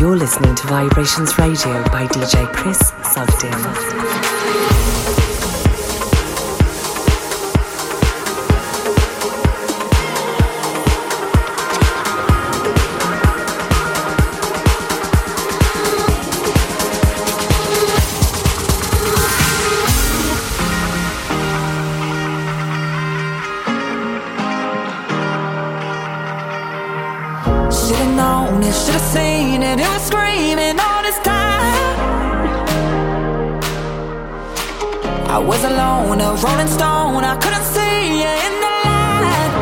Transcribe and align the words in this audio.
You're 0.00 0.16
listening 0.16 0.54
to 0.56 0.66
Vibrations 0.66 1.38
Radio 1.38 1.82
by 1.90 2.06
DJ 2.06 2.52
Chris 2.52 2.92
Sugden. 35.62 36.18
rolling 36.42 36.66
stone. 36.66 37.22
I 37.24 37.36
couldn't 37.36 37.66
see 37.74 38.18
you 38.20 38.32
in 38.46 38.54
the 38.64 38.72
light. 38.84 39.52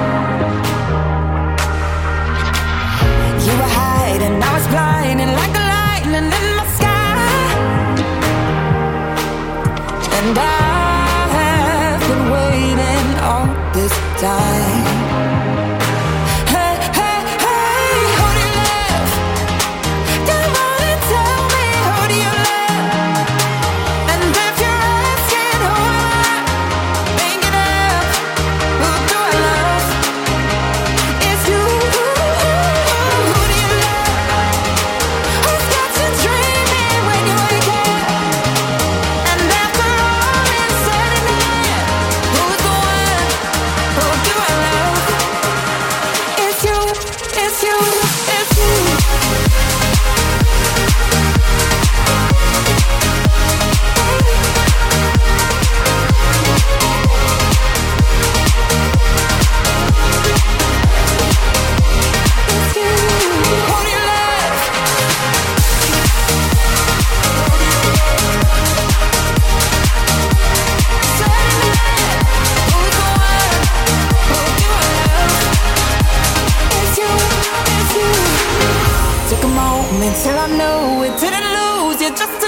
You 3.45 3.53
were 3.61 3.73
hiding, 3.81 4.43
I 4.43 4.51
was 4.57 4.67
blinding 4.73 5.33
like 5.39 5.53
the 5.59 5.65
lightning 5.75 6.33
in 6.41 6.47
my 6.57 6.67
sky. 6.77 7.21
And 10.17 10.39
I 10.39 10.60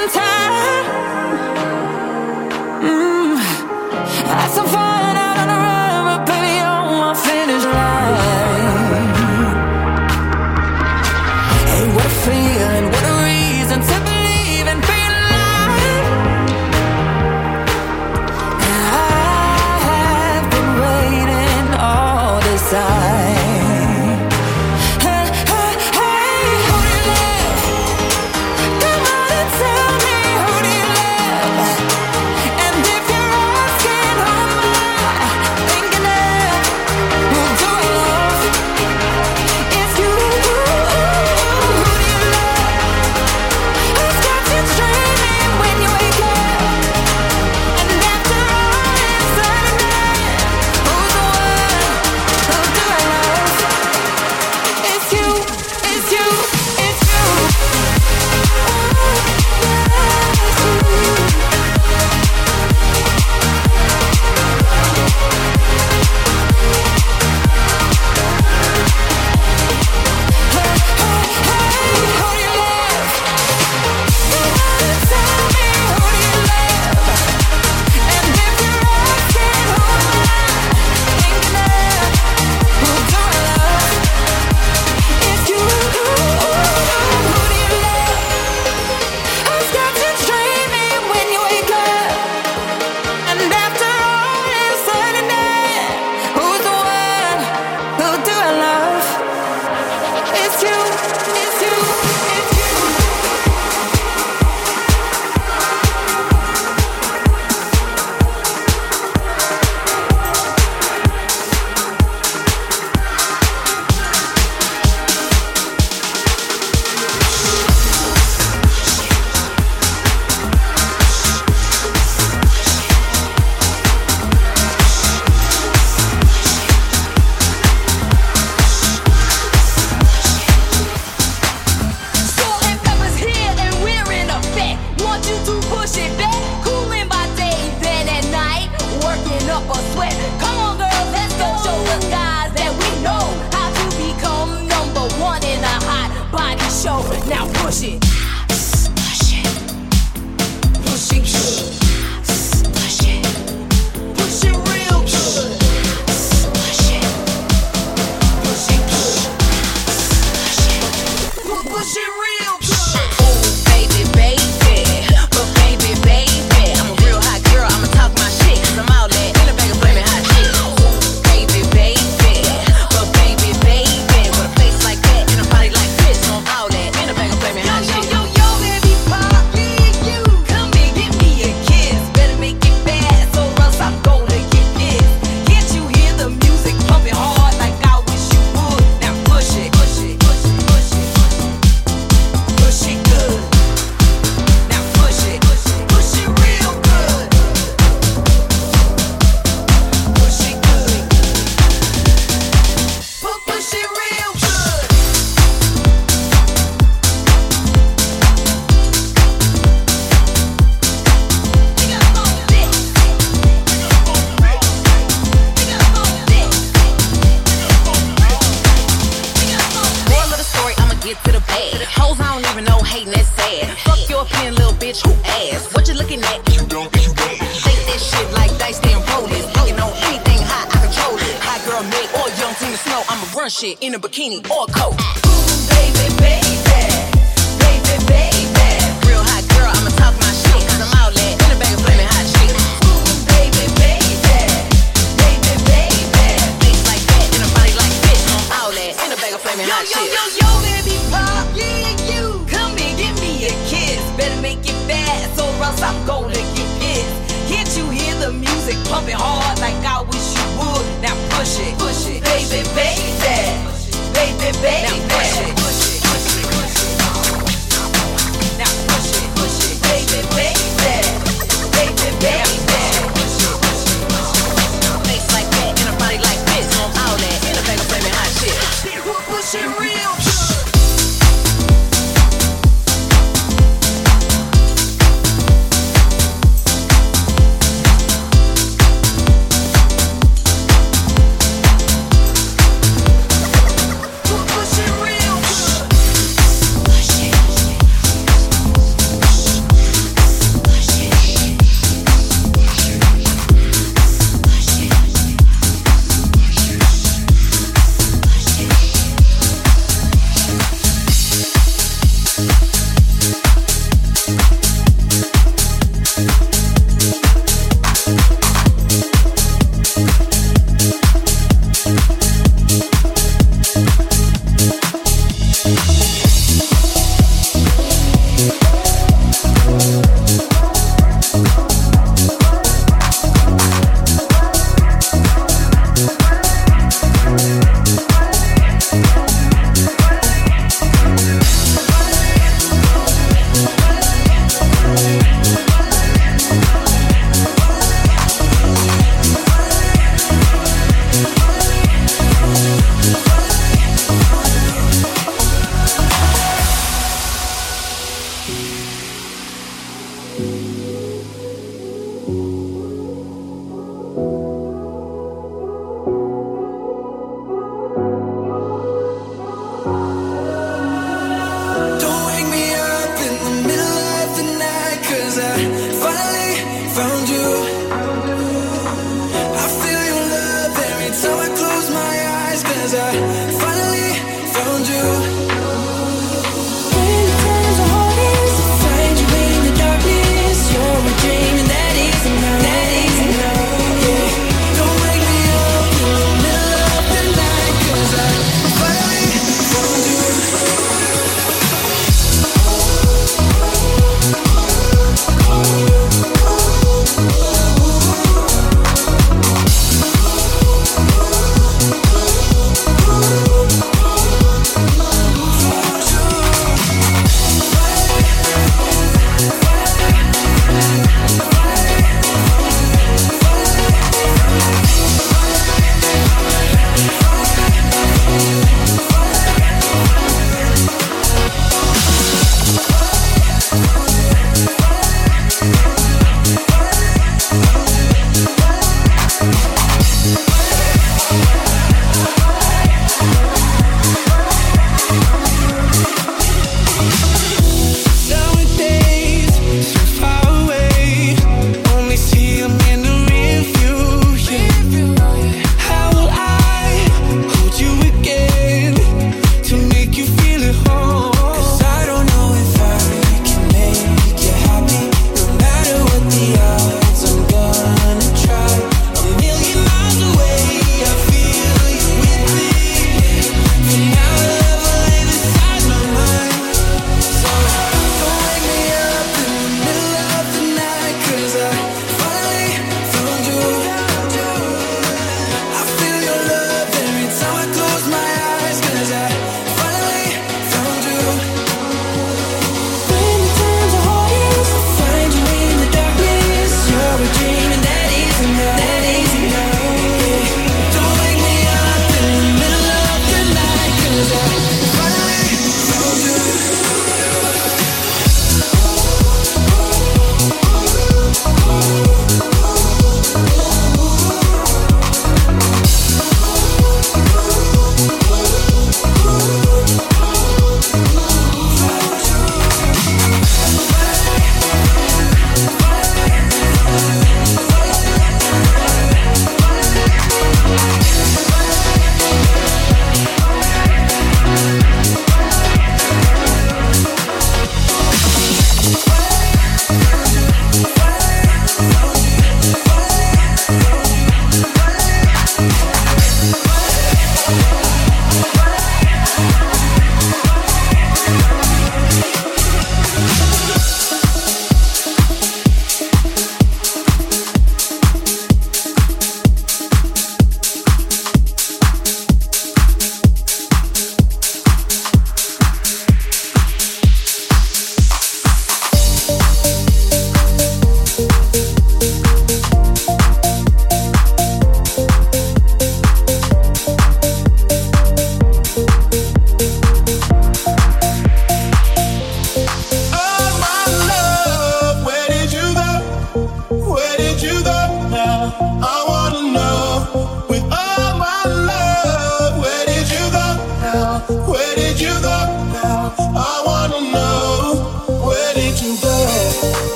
Let 0.00 0.99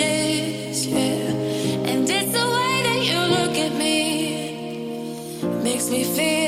changes, 0.00 0.86
yeah. 0.86 1.90
And 1.90 2.08
it's 2.08 2.32
the 2.38 2.46
way 2.56 2.74
that 2.86 3.00
you 3.10 3.20
look 3.36 3.54
at 3.66 3.72
me 3.82 3.96
makes 5.62 5.90
me 5.90 6.04
feel. 6.04 6.39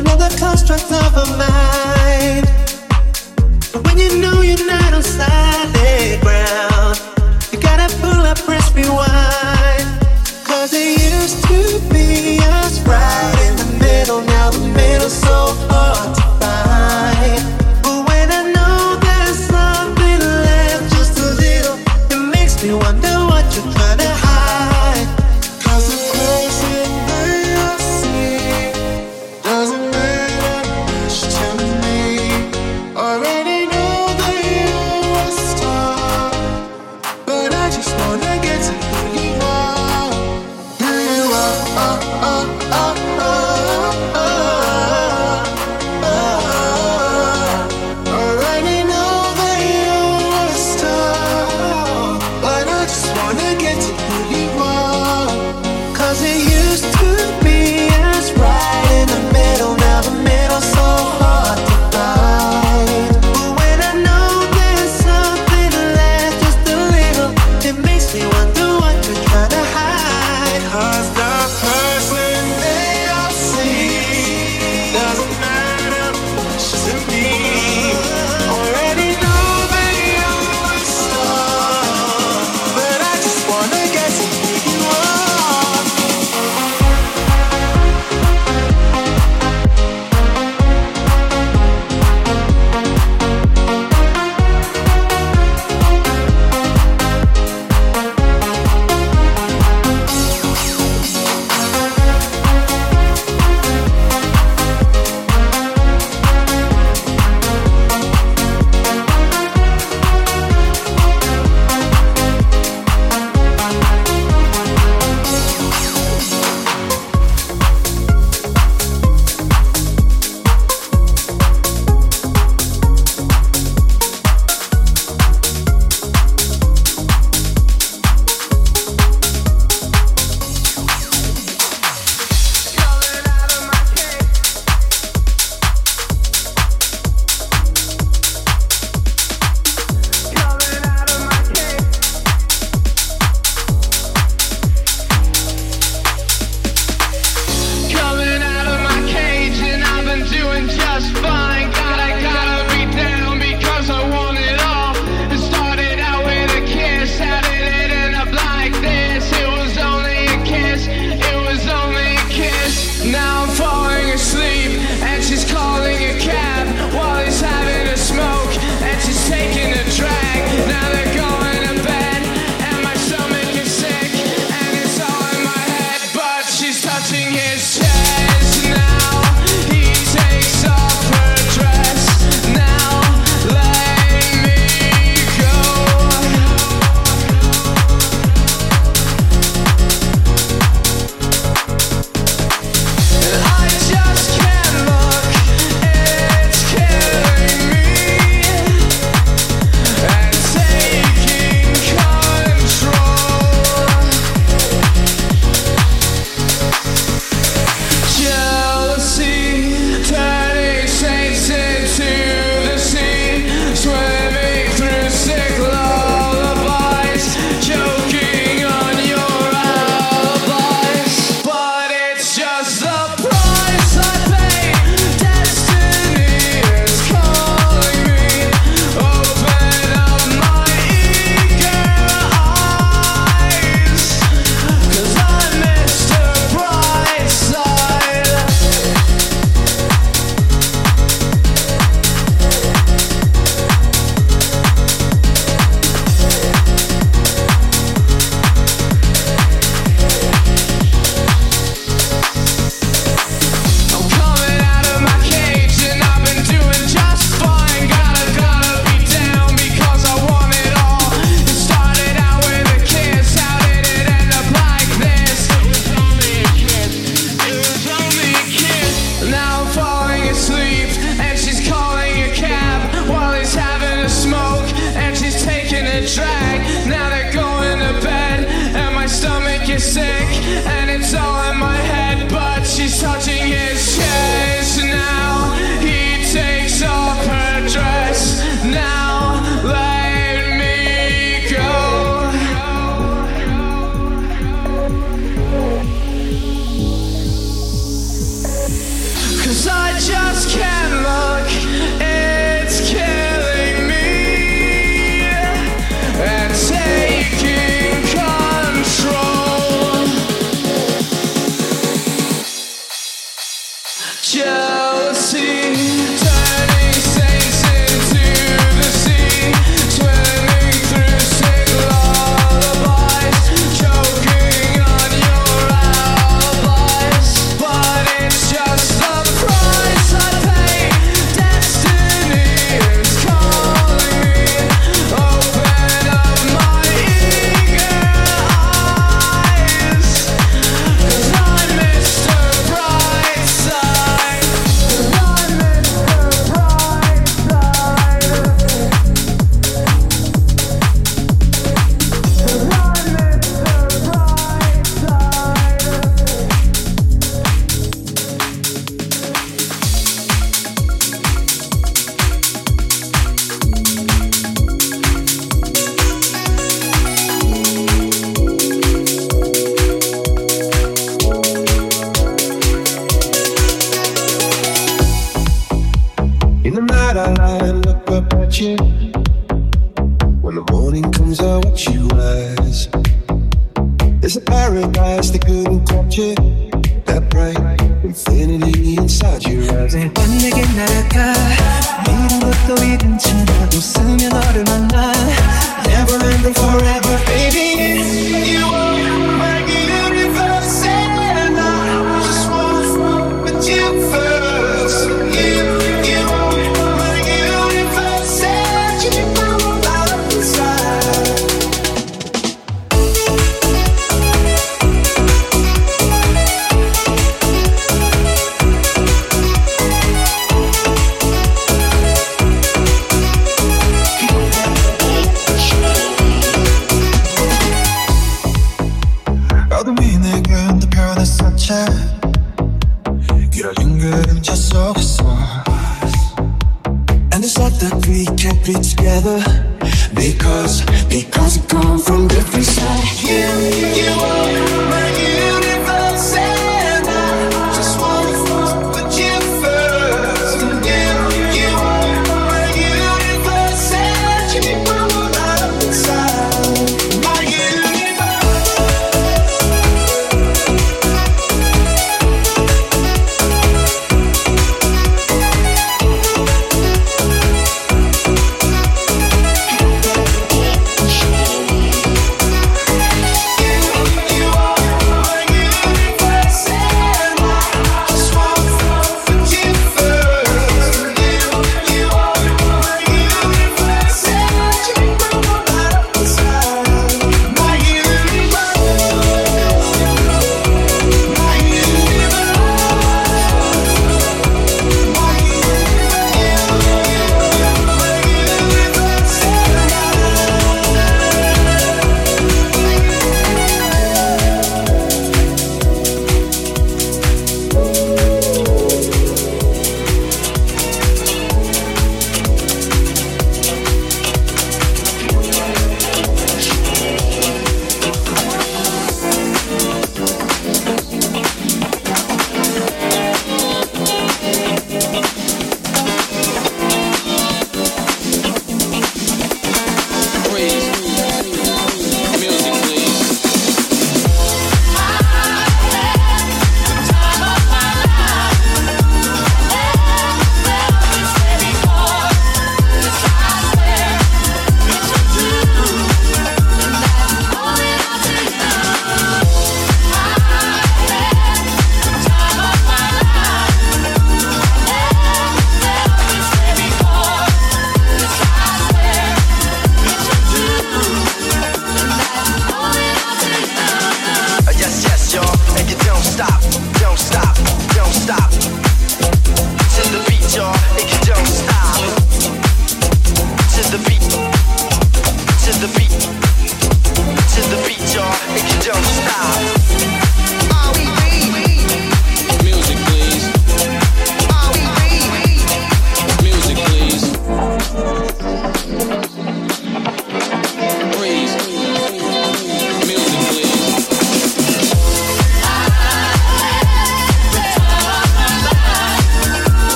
another 0.00 0.34
construct 0.38 0.90
of 0.90 1.12
a 1.14 1.26
mind. 1.36 2.46
But 3.72 3.86
when 3.86 3.98
you 3.98 4.20
know 4.20 4.40
you're 4.40 4.66
not 4.66 4.94
on 4.94 5.02
solid 5.02 6.20
ground. 6.22 6.29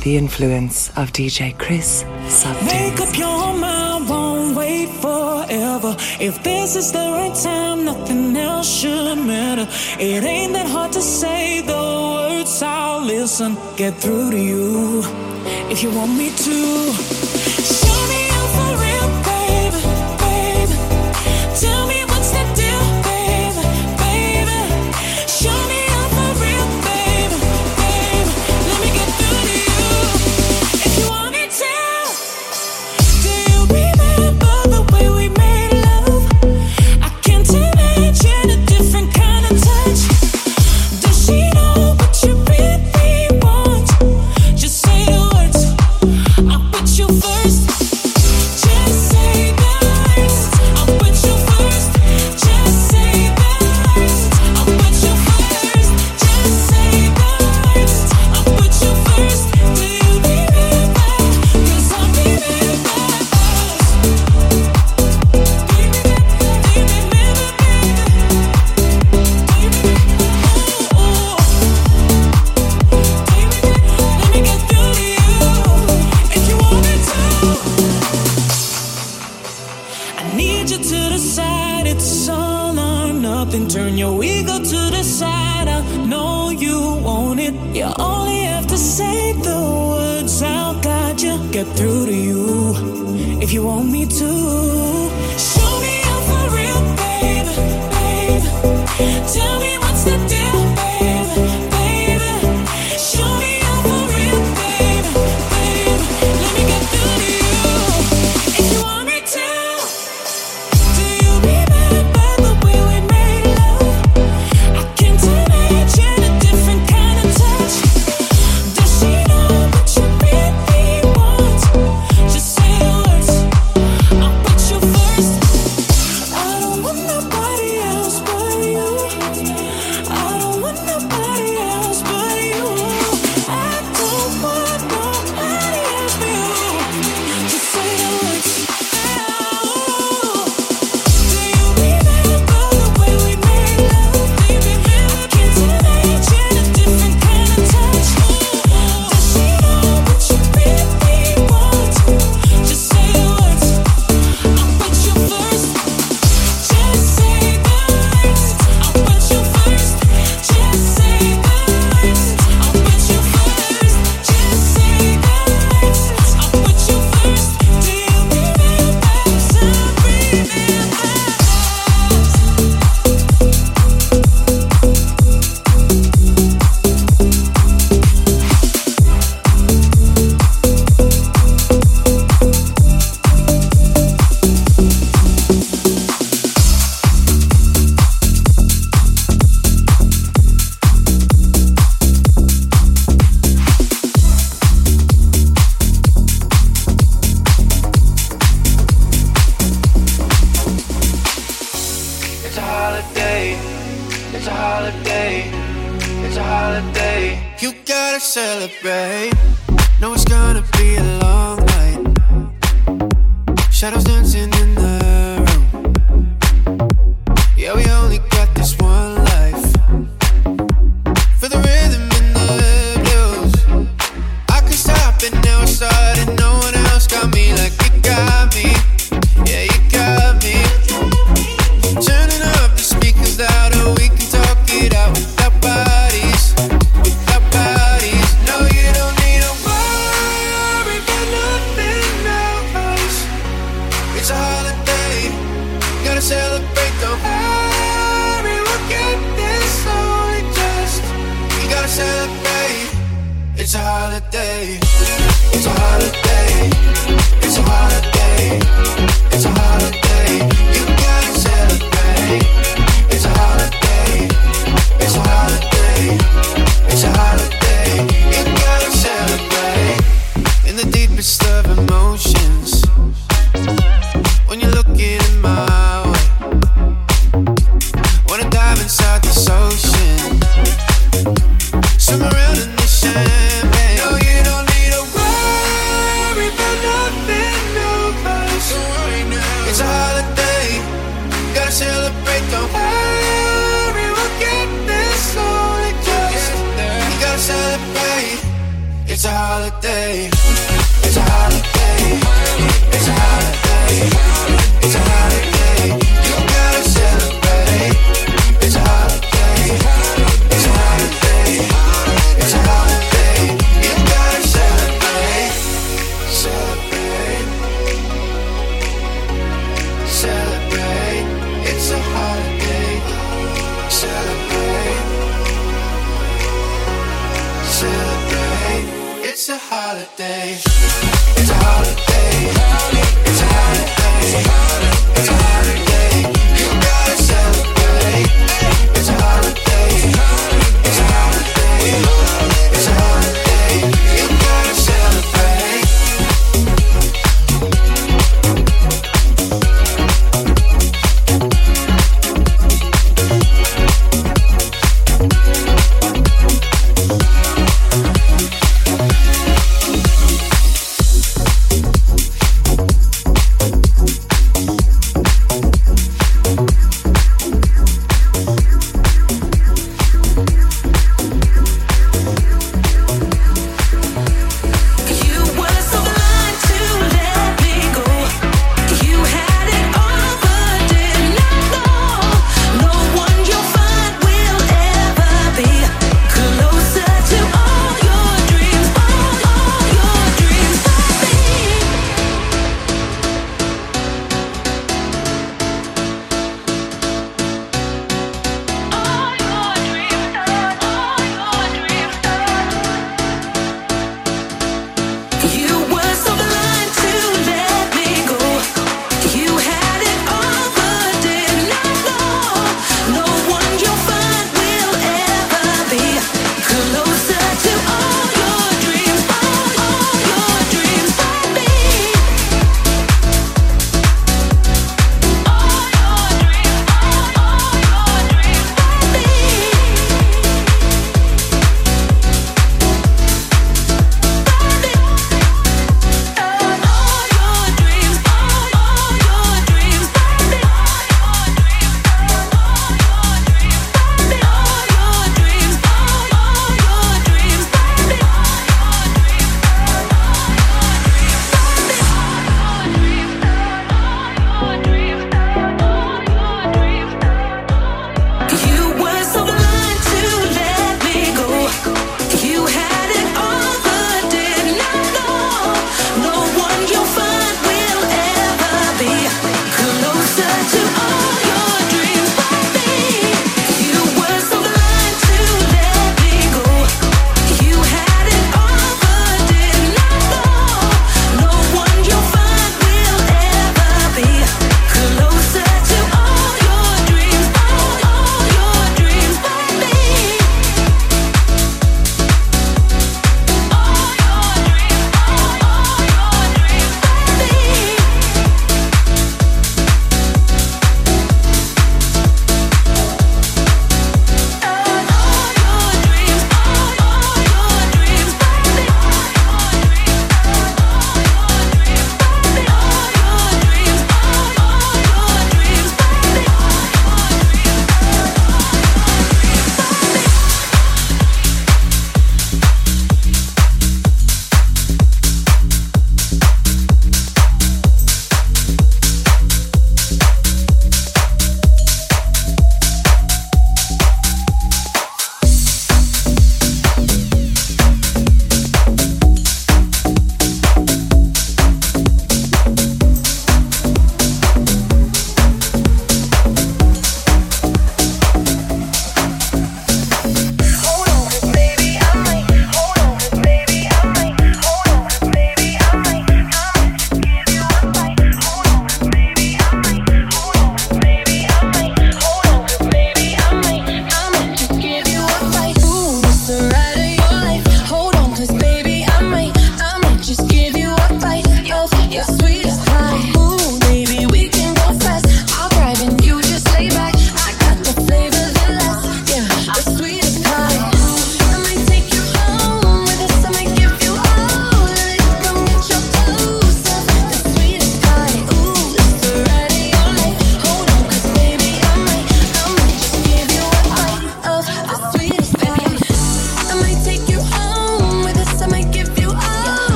The 0.00 0.16
influence 0.16 0.90
of 0.90 1.12
DJ 1.12 1.56
Chris 1.58 2.04
Make 2.64 3.00
up 3.00 3.16
your 3.16 3.54
mind, 3.54 4.08
won't 4.08 4.56
wait 4.56 4.88
forever. 4.88 5.96
If 6.20 6.42
this 6.42 6.76
is 6.76 6.92
the 6.92 6.98
right 6.98 7.34
time, 7.34 7.84
nothing 7.84 8.36
else 8.36 8.68
should 8.68 9.18
matter. 9.18 9.66
It 9.98 10.24
ain't 10.24 10.52
that 10.52 10.68
hard 10.68 10.92
to 10.92 11.00
say 11.00 11.62
the 11.62 11.72
words, 11.72 12.62
I'll 12.62 13.02
listen. 13.04 13.56
Get 13.76 13.94
through 13.94 14.30
to 14.32 14.38
you 14.38 15.02
if 15.70 15.82
you 15.82 15.90
want 15.90 16.16
me 16.16 16.30
to. 16.30 17.17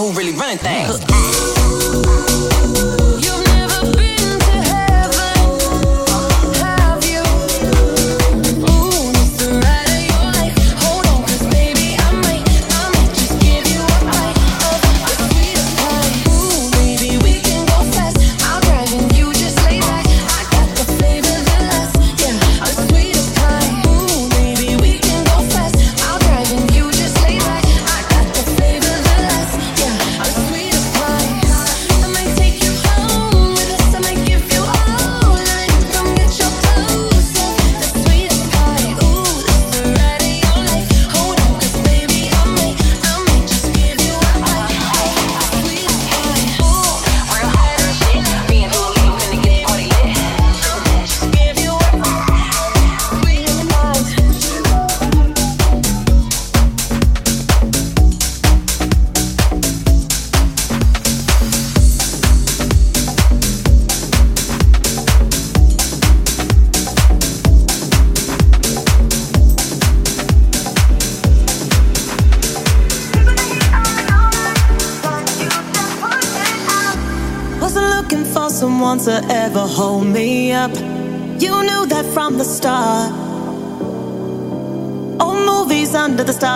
Who 0.00 0.12
really 0.12 0.32
running 0.32 0.58
things. 0.58 1.00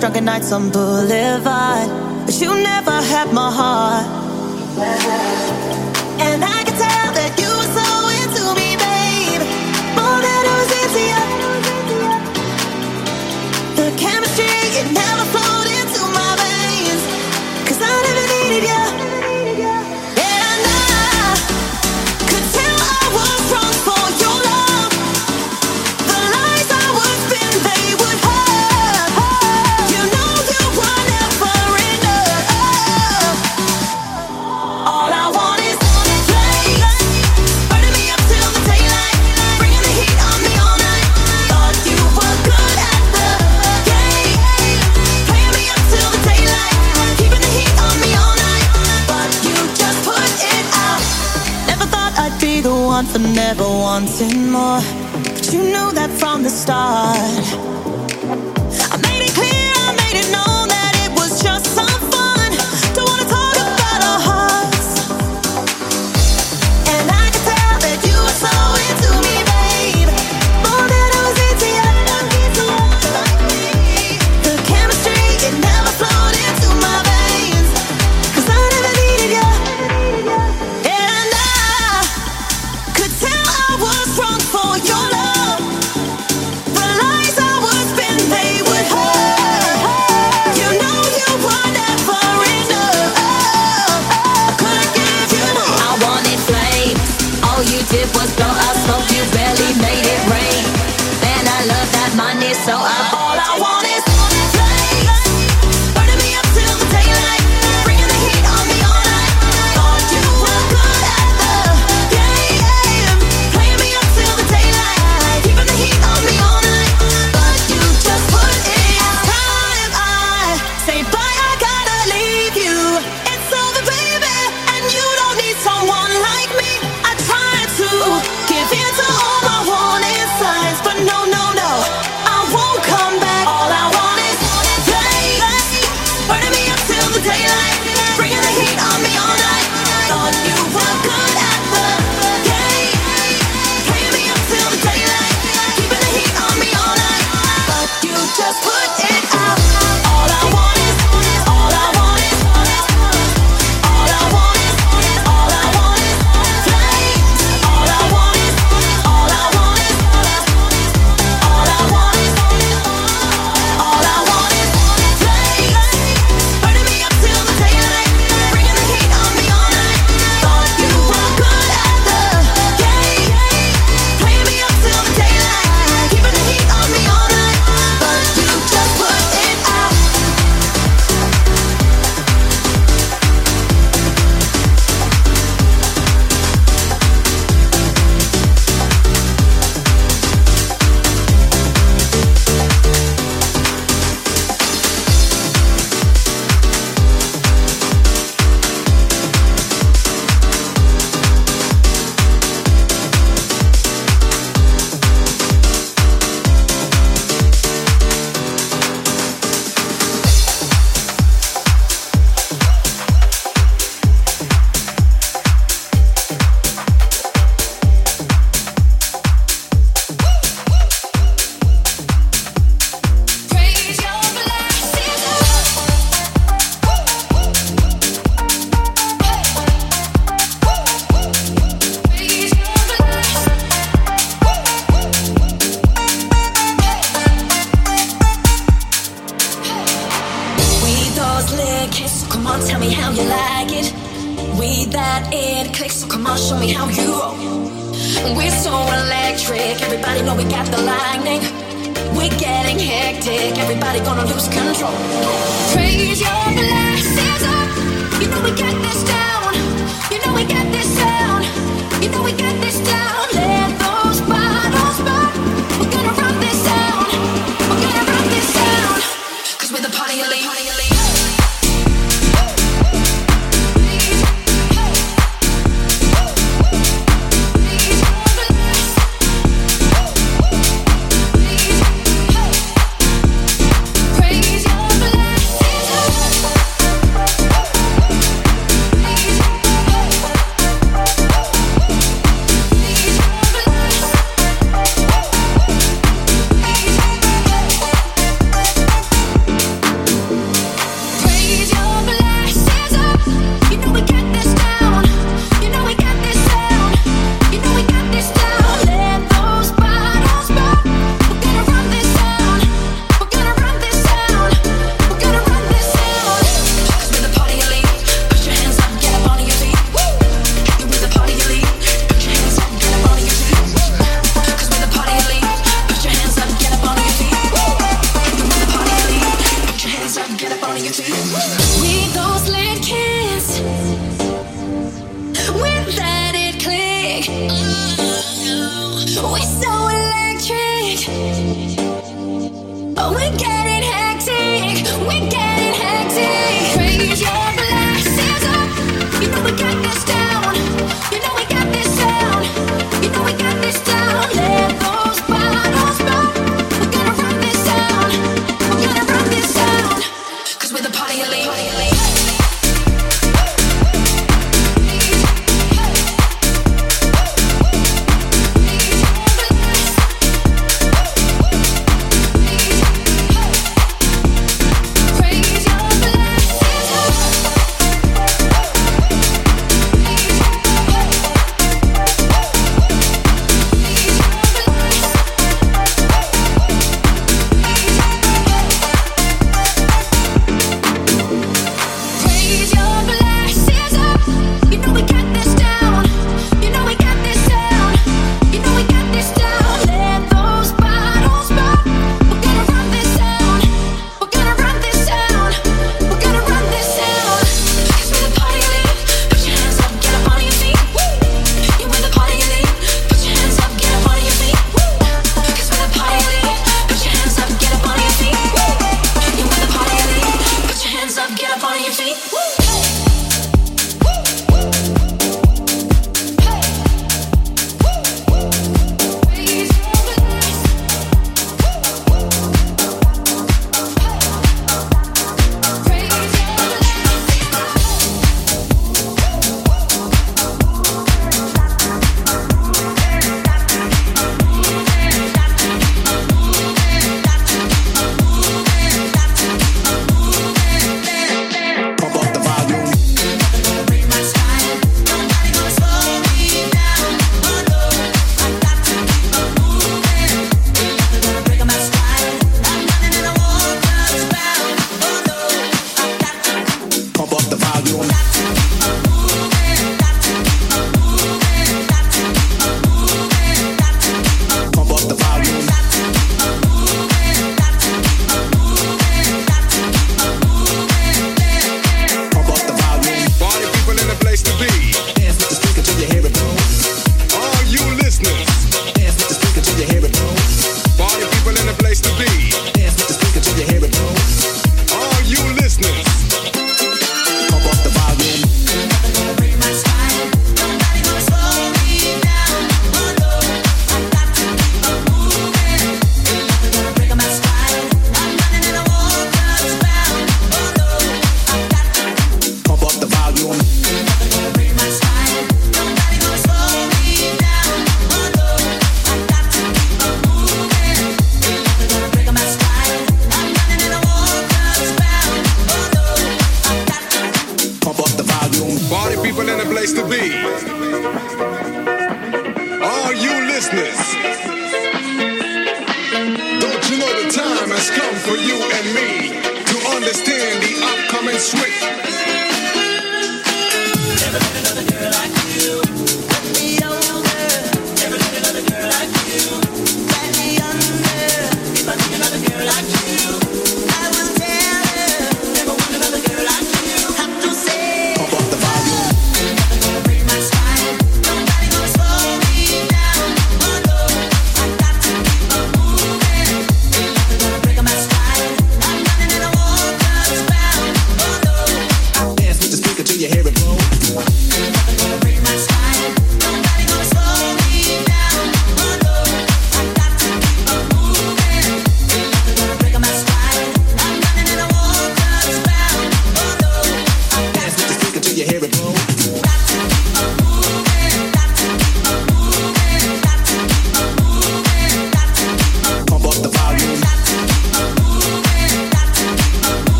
Drunken 0.00 0.24
nights 0.24 0.52
on 0.52 0.70
Boulevard. 0.70 1.88
But 2.26 2.40
you 2.40 2.54
never 2.54 2.90
had 2.90 3.32
my 3.32 3.50
heart. 3.50 5.27